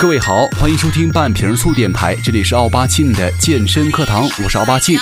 [0.00, 4.98] 各位好，欢迎收听半瓶醋电台，这里是奥巴庆的健身课堂，我是奥巴庆。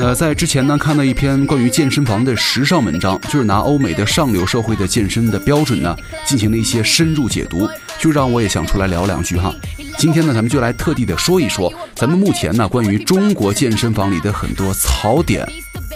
[0.00, 5.96] 呃，在之前呢，看到一篇关于健身房的时尚文章，就是拿欧美的上流社会的健身的标准呢，
[6.26, 7.66] 进行了一些深入解读，
[7.98, 9.50] 就让我也想出来聊两句哈。
[9.96, 15.48] 今天呢，咱们就来特地的说一说，咱们目前呢，关于中国健身房里的很多槽点。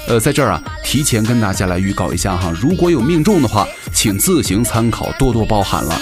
[0.08, 6.00] 呃，在这儿啊，提前跟大家来预告一下哈，如果有命中的话，请自行参考，多多包涵了。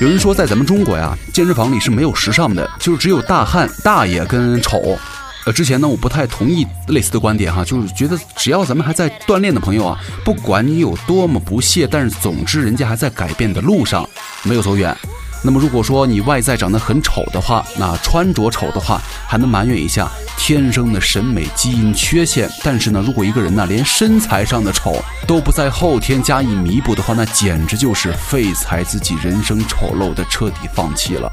[0.00, 4.98] 有人说，在咱们中国呀，健身房里是没有时尚的，就是只有大汉、大爷跟丑。
[5.46, 14.08] 呃，之前呢，我不太同意类似的观点哈，就是觉得只要咱们还在锻炼的朋友啊，不管你有多么不屑，但是总之人家还在改变的路上，
[14.42, 14.96] 没有走远。
[15.44, 22.48] 那么如果说你外在长得很丑的话，那穿着丑的话，还能埋怨一下天生的审美基因缺陷。
[22.62, 31.30] 但是呢，如果一个人呢连身材上的丑都不在后天加以弥补的话，那简直就是废材自己人生丑陋的彻底放弃了。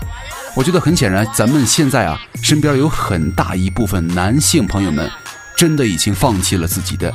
[0.56, 5.08] 我觉得很显然，咱们现在啊身边有很大一部分男性朋友们，
[5.56, 7.14] 真的已经放弃了自己的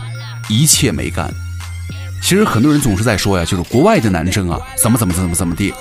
[0.48, 1.34] 一切美感。
[2.22, 5.74] 其实很多人总是在说呀，就是国外的男生啊，怎么怎么怎么怎么地。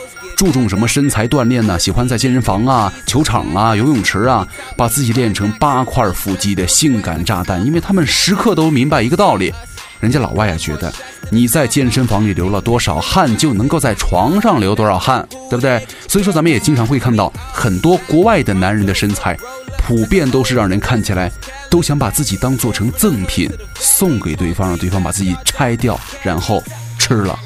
[0.44, 1.80] 注重什么身材锻炼呢？
[1.80, 7.66] 喜欢在健身房啊、球场啊、游泳池啊，把自己练成八块腹肌的性感炸弹。
[7.66, 9.54] 因为他们时刻都明白一个道理，
[10.02, 10.94] 人家老外啊觉得
[11.30, 15.82] 你在健身房里流了多少汗，就能够在床上流多少汗，对不对？
[16.10, 19.38] 所以说咱们也经常会看到很多国外的男人的身材，
[19.78, 21.32] 普遍都是让人看起来
[21.70, 23.50] 都想把自己当做成赠品
[23.80, 26.62] 送给对方，让对方把自己拆掉，然后
[27.00, 27.40] 吃了。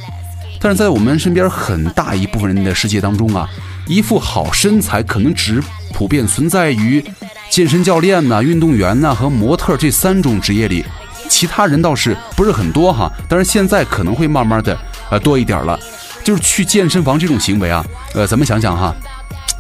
[0.60, 3.48] 但是在我们身边很大一部分人的世界当中啊，
[3.86, 5.62] 一副好身材可能只
[5.94, 7.04] 普遍存在于
[7.50, 10.84] 健身教练呐、运动员呐和模特这三种职业里，
[11.30, 13.12] 其他人倒是不是很多哈。
[13.30, 14.78] 但是现在可能会慢慢的
[15.10, 15.80] 呃多一点了，
[16.24, 18.94] 就是去健身房这种行为啊，呃，咱们想想哈，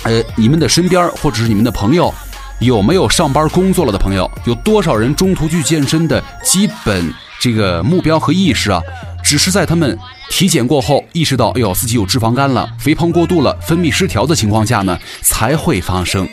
[0.04, 2.14] 呃，你们的身边或者是你们的朋友，
[2.60, 4.30] 有没有上班工作了的朋友？
[4.46, 8.82] 有多少人中途去健身的基本这个目标和意识啊？
[9.28, 10.00] 只是在他们
[10.30, 16.26] 体检过后意识到，哎呦，自己有脂肪肝了、肥胖过度了、分泌失调的情况下呢，才会发生。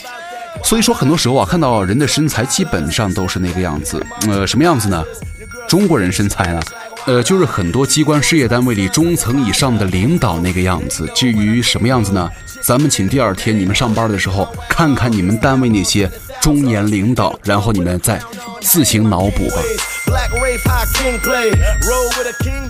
[0.63, 4.01] 所以说，很多时候啊，看到人的身材基本上都是那个样子。
[4.29, 5.03] 呃，什么样子呢？
[5.69, 6.61] 中国人身材呢？
[7.07, 11.11] 呃，就是很多机关事业单位里中层以上的领导那个样子。
[11.17, 12.31] 至于什么样子呢？
[12.63, 16.09] 咱们请第二天你们上班的时候，看看你们单位那些
[16.41, 18.23] 中年领导，然后你们再
[18.61, 19.57] 自行脑补吧。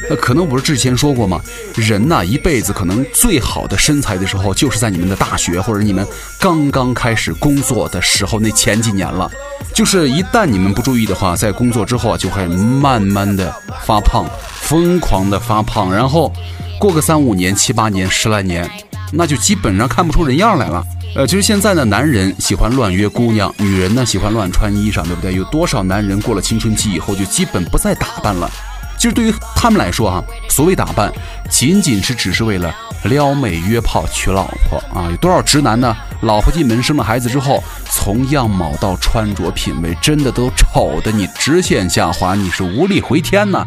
[0.08, 1.40] 那可能不是之前说过吗？
[1.74, 6.06] 人呐，一辈子可能最好的身材的时候，就是在你们的大学或者你们
[6.38, 9.30] 刚刚开始工作的时候那前几年了。
[9.72, 14.26] 就是一旦你们不注意的话，在工作之后啊，就会慢慢的发胖，
[14.60, 16.32] 疯狂的发胖，然后
[16.78, 18.70] 过个三五年、七八年、十来年，
[19.12, 20.84] 那就基本上看不出人样来了。
[21.16, 25.32] 呃，其实现在呢，男人喜欢乱约姑娘，女人呢喜欢乱穿衣裳，对不对？
[25.32, 28.50] 有多少男人过了青春期以后就基本不再打扮了？
[28.98, 31.12] 其实对于他们来说啊，所谓打扮，
[31.48, 32.74] 仅仅是只是为了
[33.04, 35.06] 撩妹、约炮、娶老婆啊！
[35.08, 35.94] 有多少直男呢？
[36.22, 43.64] 老婆进门生了孩子之后，从样貌到穿着品味，真的都丑的你直线下滑，你是无力回天呐！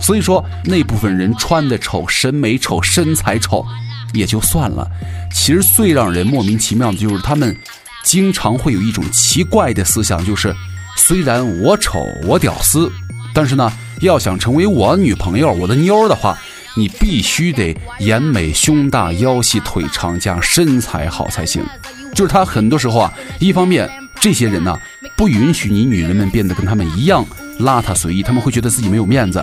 [0.00, 3.66] 所以说，那部分人穿的丑、审美丑、身材丑。
[4.14, 4.88] 也就算了，
[5.32, 7.56] 其实最让人莫名其妙的就是他们
[8.02, 10.54] 经常会有一种奇怪的思想，就是
[10.96, 12.90] 虽然我丑我屌丝，
[13.34, 16.38] 但是呢，要想成为我女朋友我的妞儿的话，
[16.76, 21.64] 你必须得眼美胸大腰细腿长加身材好才行。
[22.14, 24.78] 就是他很多时候啊，一方面这些人呢
[25.16, 27.26] 不允许你女人们变得跟他们一样
[27.58, 29.40] 邋遢随意，他们会觉得自己没有面子；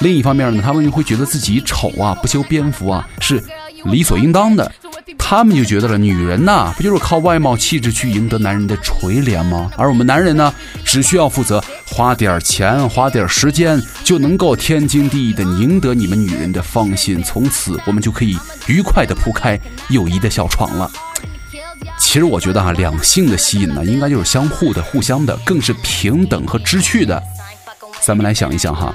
[0.00, 3.42] 另一方面呢，他们又会觉得自己丑啊不修边幅啊是。
[3.84, 4.70] 理所应当的，
[5.18, 9.70] 他们就觉得了，女人呐，不就是靠外貌气质去赢得男人的垂怜吗？
[9.76, 18.36] 而我们男人呢，只需要负责花点钱、花点时间，就能够天经地义的赢得你们女人的芳心，从此我们就可以
[18.66, 19.58] 愉快的铺开
[19.88, 20.90] 友谊的小床了。
[21.98, 27.20] 其实我觉得哈，两性的吸引呢，应该就是相互的、互相的，更是平等和知趣的。
[28.00, 28.92] 咱们来想一想哈。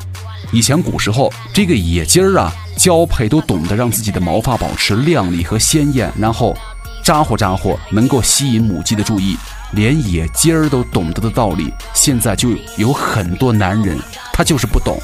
[0.51, 6.55] 以前古时候，这个野鸡儿啊，交配都懂得让自己的毛发保持亮丽和鲜艳，然后
[7.03, 9.37] 咋呼咋呼，能够吸引母鸡的注意。
[9.73, 13.97] 连野鸡儿都懂得的道理，现在就有很多男人
[14.31, 14.97] 他就是不懂。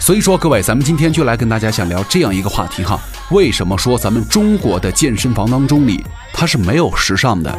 [0.00, 2.98] 所以说，各位，咱们今天就来跟大家想聊这样一个话题哈：
[3.30, 7.56] 为什么说咱们中国的健身房当中里它是没有时尚的？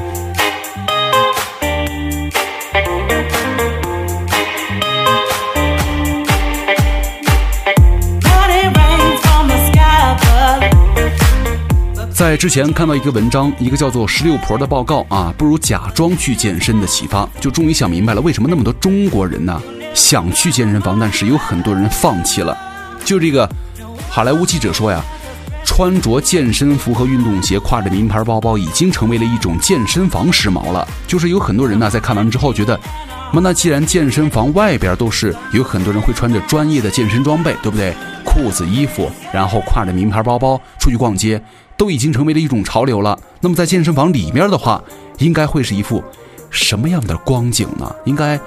[12.24, 19.62] 在之前看到一个文章，一个叫做“十六婆”的报告啊，不如假装去健身的启发，就终于想明白了为什么那么多中国人呢
[19.94, 22.58] 想去健身房，但是有很多人放弃了。
[23.04, 23.46] 就这个
[24.10, 25.04] 好莱坞记者说呀，
[25.66, 30.88] 穿着健身服和运动鞋，挎着名牌包包，已经成为了一种健身房时髦了。
[31.06, 32.80] 就是有很多人呢，在看完之后觉得，
[33.34, 37.94] 那那既然健身房外边都是有很多人会穿着专业的健身装备，对不对？
[38.26, 41.40] 裤子、衣服，然后挎着名牌包包出去逛街。
[41.78, 43.18] 都已经成为了一种潮流了。
[43.42, 44.82] 那么在健身房里面的话，
[45.18, 46.04] 应该会是一副
[46.50, 47.94] 什么样的光景呢？
[48.06, 48.40] 应该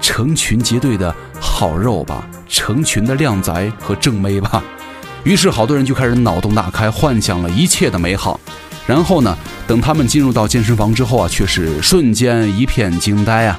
[0.00, 4.62] 成群结队的好肉吧，成群的靓仔和正妹吧。
[5.24, 8.38] 于是好多人就开始脑洞大开，幻想了一切的美好。
[8.86, 9.36] 然后呢，
[9.66, 13.58] 等他们进入到健身房之后啊，却是瞬间一片惊呆啊。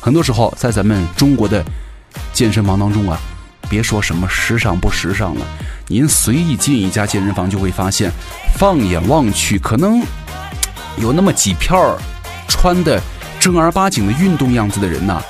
[0.00, 1.64] 很多时候在咱们中国的
[2.34, 3.18] 健身房当中啊，
[3.70, 5.46] 别说什么时尚不时尚了。
[5.88, 8.12] 您随意进一家健身房，就会发现，
[8.58, 10.02] 放眼望去，可能
[10.98, 11.96] 有那么几票
[12.46, 13.00] 穿的
[13.40, 15.22] 正儿八经的运动样子的人呐，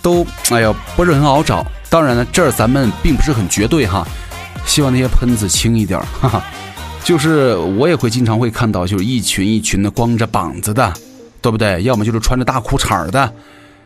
[0.00, 1.66] 都哎呀不是很好找。
[1.90, 4.06] 当然了，这儿咱们并不是很绝对哈，
[4.66, 6.42] 希望那些喷子轻一点，哈哈。
[7.04, 10.92] 就是我也会经常会看到，就是一群一群的光着膀子的，
[11.40, 11.82] 对不对？
[11.82, 13.32] 要么就是穿着大裤衩的。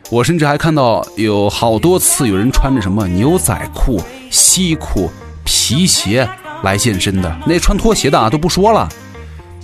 [0.09, 5.11] 我甚至还看到有好多次有人穿着什么牛仔裤、西裤。
[5.43, 6.27] 皮鞋
[6.63, 8.87] 来健身的，那穿拖鞋的啊都不说了。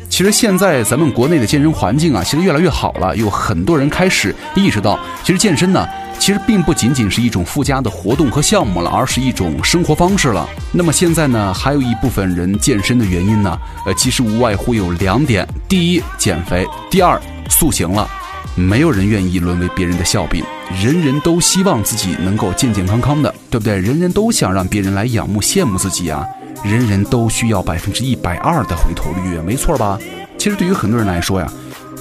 [0.10, 5.88] 其实现在咱们国内的健身环境啊，其实越来越好了，有很多人开始意识到，其实健身呢，
[6.18, 10.50] 其实并不仅仅是一种附加的活动和项目了，而是一种生活方式了。
[10.72, 18.10] 那么现在呢，还有一部分人健身的原因呢，呃，其实无外乎有两点：第一，减肥；第二，塑形了。
[18.56, 23.78] 没有人愿意沦为别人的笑柄，人人都希望自己能够健健康康的，对不对？
[23.80, 26.26] 人人都想让别人来仰慕羡慕自己啊！
[26.64, 29.98] 人人都需要百分之一百二的回头率，没错吧？
[30.38, 31.52] 其实对于很多人来说呀，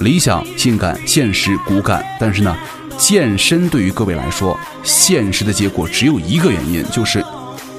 [0.01, 2.05] 理想性感，现实骨感。
[2.21, 2.57] 但是呢，
[2.99, 7.25] 健身对于各位来说，现实的结果只有一个原因，就是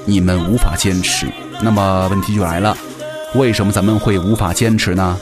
[0.04, 1.26] 你们无法坚持。
[1.62, 2.76] 那么问题就来了，
[3.36, 5.16] 为什么咱们会无法坚持呢？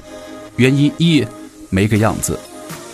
[0.56, 1.26] 原因一，
[1.68, 2.38] 没个样子。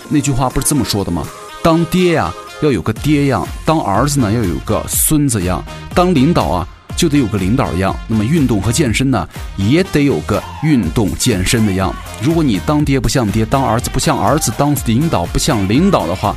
[0.09, 1.25] 那句话不是这么说的吗？
[1.63, 2.31] 当爹呀
[2.61, 5.63] 要有个爹样，当儿子呢要有个孙子样，
[5.93, 7.95] 当领导啊就得有个领导样。
[8.07, 11.93] 那么运动和健身呢也得有个运动健身的样。
[12.21, 16.33] 如果你当爹不像爹，当儿子不像儿子，当领导不像领导的话，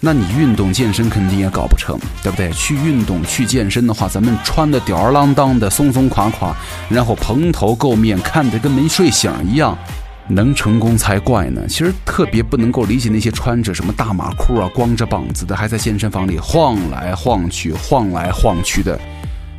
[0.00, 2.50] 那你运动健身肯定也搞不成，对不对？
[2.52, 6.54] 去运动去健身的话，咱们穿的吊儿郎当的、松松垮垮，
[6.88, 9.78] 然后蓬头垢面，看着跟没睡醒一样。
[10.28, 11.62] 能成功才怪呢！
[11.66, 18.98] 其实特别不能够理解那些穿着什么大马裤啊、光着膀子的，还在健身房里晃来晃去、晃来晃去的。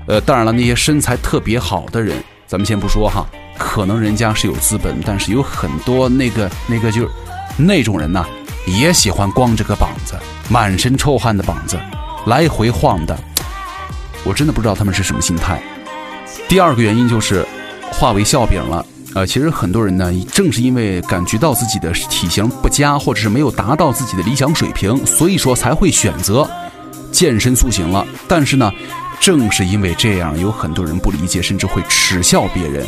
[0.07, 3.25] 呃，当然了，那些身材特别好的人，咱们先不说哈，
[3.57, 7.10] 可能人家是有资本，但是有很多那个那个就是
[7.57, 8.25] 那种人呐，
[8.68, 10.13] 也喜欢光着个膀子、
[10.50, 11.80] 满身臭汗的膀子
[12.27, 13.18] 来回晃的。
[14.24, 15.62] 我真的不知道他们是什么心态。
[16.48, 17.45] 第二个原因就是
[17.92, 18.86] 化为笑柄了。
[19.15, 26.47] 呃，其实很多人呢，正是因为感觉到自己的体型不佳，或者是没有达到自己的理想水平，所以说才会选择
[27.11, 28.06] 健身塑形了。
[28.28, 28.71] 但是呢，
[29.19, 32.85] 正是因为这样，有很多人不理解，甚至会耻笑别人。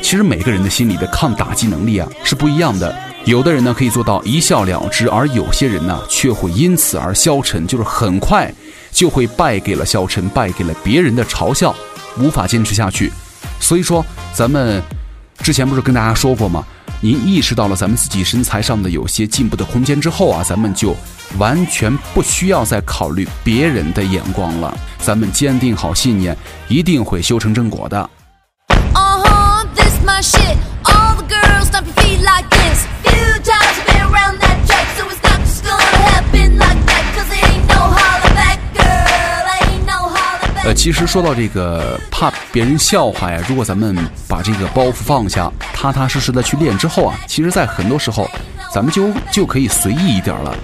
[0.00, 2.96] 其实每个人的心理的抗打击能力啊是不一样的，
[3.26, 8.50] 有的人呢可以做到一笑了之，而有些人呢却会因此而消沉，就是很快
[8.90, 11.74] 就会败给了消沉，败给了别人的嘲笑，
[12.18, 13.12] 无法坚持下去。
[13.60, 14.82] 所以说，咱们。
[15.48, 16.62] 之前不是跟大家说过吗？
[17.00, 20.94] 您意识到了咱们自己身材上的有些进步的空间之后啊，咱们就
[21.38, 24.76] 完全不需要再考虑别人的眼光了。
[24.98, 26.36] 咱们坚定好信念，
[26.68, 28.10] 一定会修成正果的。
[40.68, 43.96] 呃，其实说到这个怕别人笑话呀，如果咱们
[44.28, 48.28] 把这个包袱放下，踏踏实实的去练之后啊，其实，在很多时候，
[48.70, 50.54] 咱们就就可以随意一点了。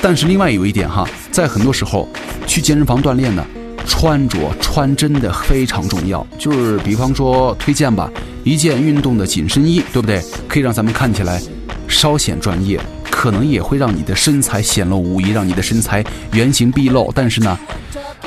[0.00, 2.08] 但是另外有一点哈，在很多时候
[2.46, 3.44] 去健身房锻炼呢，
[3.84, 6.24] 穿着穿真的非常重要。
[6.38, 8.08] 就是比方说推荐吧，
[8.44, 10.22] 一件运动的紧身衣，对不对？
[10.46, 11.42] 可以让咱们看起来
[11.88, 12.80] 稍显专业，
[13.18, 17.10] 可能也会让你的身材显露无遗，让你的身材原形毕露。
[17.12, 17.58] 但是呢。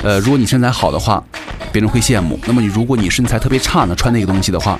[0.02, 1.22] 呃，如果你身材好的话，
[1.70, 4.78] 别人会羡慕；那么你如果你身材特别差呢，穿那个东西的话，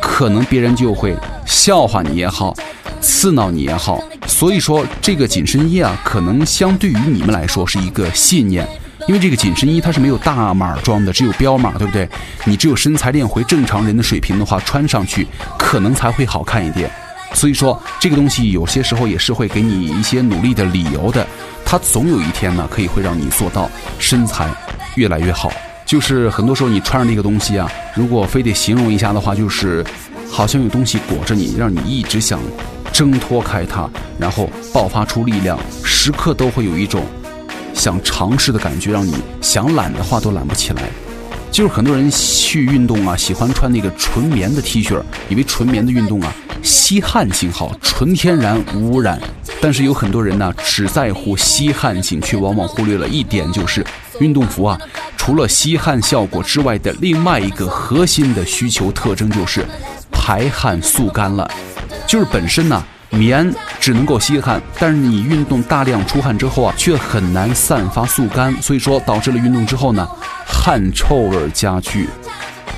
[0.00, 1.14] 可能别人就会
[1.44, 2.54] 笑话你也好，
[3.00, 4.02] 刺挠你也好。
[4.26, 8.66] 所以说，这个紧身衣啊，可能相对于你们来说是一个信念，
[9.06, 12.08] 因为这个紧身衣它是没有大码装的，只有标码，对不对？
[12.46, 15.26] 你只有身材练回正常人的水平的话，穿上去
[15.58, 16.90] 可能才会好看一点。
[17.34, 21.26] 所以说，这个东西有些时候也是会给你一些努力的理由的。
[21.64, 24.50] 它总有一天呢，可以会让你做到身材
[24.96, 25.50] 越来越好。
[25.86, 29.84] 就是很多时候你穿上这个东西啊，如果非得形容一下的话，就是
[30.30, 32.40] 好像有东西裹着你，让你一直想
[32.92, 37.02] 挣脱开它，然后爆发出力量，时刻都会有一种
[37.74, 40.82] 想尝试的感觉，让你想懒的话都懒不起来。
[41.50, 49.20] 就是很多人去运动啊，喜欢穿那个纯棉的 T 恤，以为纯棉的运动啊吸汗性好，纯天然无污染。
[49.60, 53.84] 但是有很多人呢，只在乎吸汗性，却往往忽略了一点，就是
[54.20, 54.78] 运动服啊，
[55.16, 59.64] 除了吸汗效果之外的另外一个核心的需求特征就是
[60.10, 61.48] 排汗速干了。
[62.06, 70.06] 就是本身呢，棉只能够吸汗，但是你运动大量出汗之后啊，却很难散发速干，所以说导致了运动之后呢。
[70.54, 72.08] 汗臭味加剧，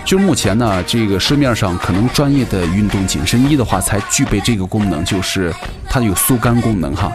[0.04, 5.52] 就目前呢，这个市面上可能专业的运动紧身衣的话，才具备这个功能，就是
[5.88, 7.10] 它有速干功能哈。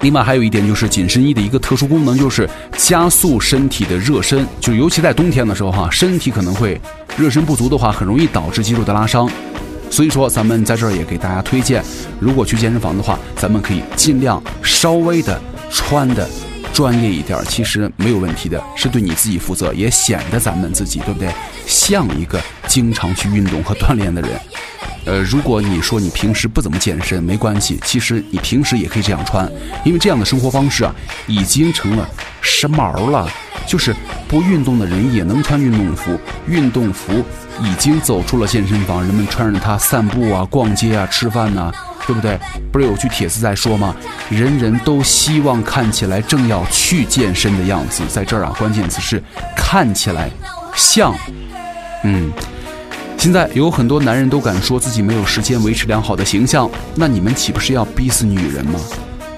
[0.00, 6.80] 另外还有一点就是紧身衣的一个特殊功能，就是加速身体的热身，就尤其在冬天的时候哈，身体可能会
[7.16, 9.30] 热身不足的话，很容易导致肌肉的拉伤。
[9.90, 11.84] 所以说，咱们在这儿也给大家推荐，
[12.18, 15.40] 如果去健身房的话，咱们可以尽量稍微的
[15.70, 16.28] 穿的。
[16.74, 21.30] 专业一点其实没有问题的，是对你自己负责，也显得咱们自己对不对？
[21.66, 24.30] 像一个经常去运动和锻炼的人。
[25.06, 29.48] 呃，如果你说你平时不怎么健身，没关系，其实你平时也可以这样穿，
[29.84, 30.92] 因为这样的生活方式啊，
[31.28, 32.08] 已经成了
[32.40, 33.30] 时髦了。
[33.66, 33.94] 就是
[34.28, 37.24] 不运动的人也能穿运动服，运动服
[37.62, 41.72] 已经走出了健身房，人们穿着它散步啊、逛街啊、吃饭呐。
[42.06, 42.38] 对不对？
[42.72, 43.94] 不是有句帖子在说吗？
[44.28, 49.22] 人人都希望看起来正要去健身的样子，在这儿啊，关键词是
[49.56, 50.30] 看起来
[50.74, 51.14] 像。
[52.04, 52.30] 嗯，
[53.16, 58.78] 现在有很多男人都敢说自己没有时间维持良好的形象，那你们岂不是要逼死女人吗？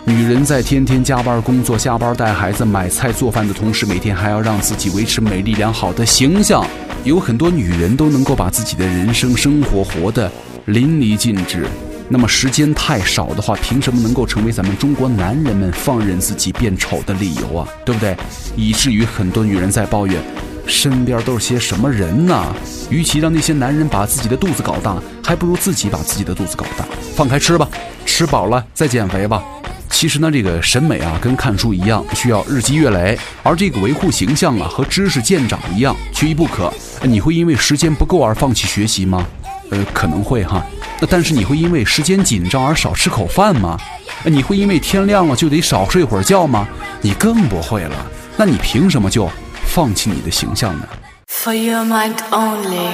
[0.04, 6.64] 女人在天天加班工作、下班带孩子、买菜做饭的同时，每天还要让自己维持美丽良好的形象。
[7.02, 10.30] 有很多女人都能够把自己的人生生活活得
[10.66, 11.66] 淋漓尽致。
[12.08, 17.68] 那么时间太少的话，凭什么能够成为咱们中国男人们放任自己变丑的理由啊？
[17.84, 18.16] 对不对？
[18.54, 20.22] 以至于很多女人在抱怨，
[20.66, 22.54] 身边都是些什么人呢？
[22.90, 26.84] 与其让那些男人把自己的肚子搞大，还不如自己把自己的肚子搞大。
[27.16, 27.68] 放开吃吧，
[28.04, 29.42] 吃饱了再减肥吧。
[29.90, 36.72] 其实呢，这个审美啊，跟看书一样，需要日积月累；而这个维护形象啊，和知识见长一样，缺一不可。
[37.02, 39.26] 你会因为时间不够而放弃学习吗？
[39.70, 40.64] 呃，可能会哈。
[41.00, 43.78] 那但是你会因为时间紧张而少吃口饭吗？
[44.24, 46.66] 你会因为天亮了就得少睡会儿觉吗？
[47.02, 47.94] 你更不会了。
[48.36, 49.30] 那你凭什么就
[49.66, 50.88] 放弃你的形象呢
[51.28, 52.88] ？For your mind only。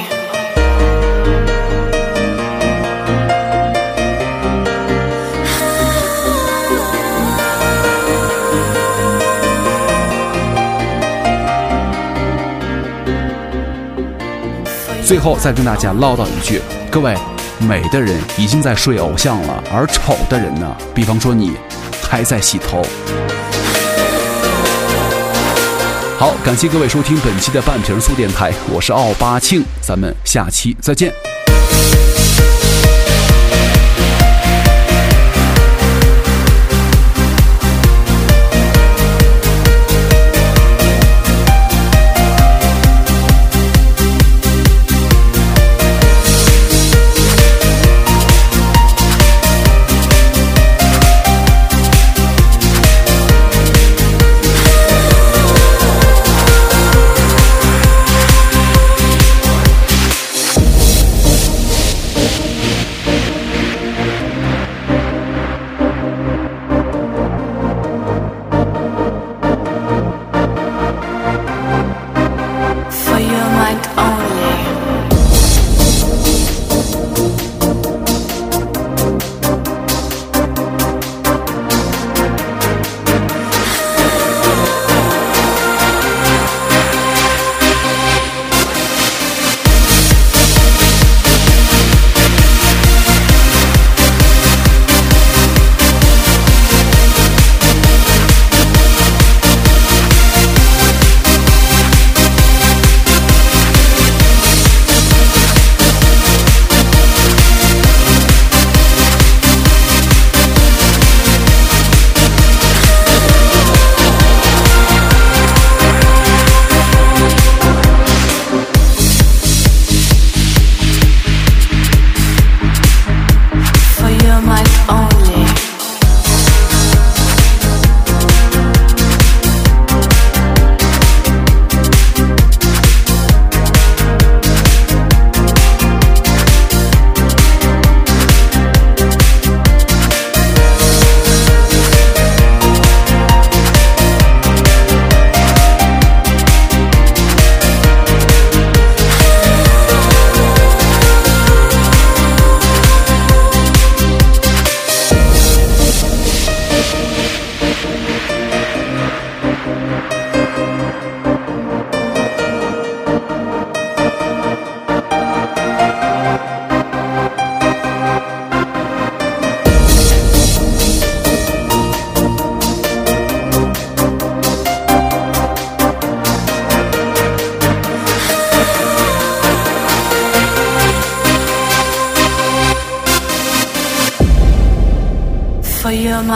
[15.06, 17.16] 最后再跟大家唠叨一句，各位。
[17.62, 20.76] 美的人已经在睡偶像了，而丑的人呢？
[20.94, 21.52] 比方说你，
[22.02, 22.82] 还在洗头。
[26.18, 31.12] 好，感谢各位收听本期的半瓶醋电台，我是奥巴庆，咱们下期再见。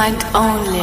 [0.07, 0.76] Mind only.